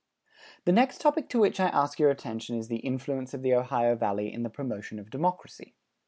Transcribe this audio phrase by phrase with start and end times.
[0.65, 3.95] The next topic to which I ask your attention is the influence of the Ohio
[3.95, 5.75] Valley in the promotion of democracy.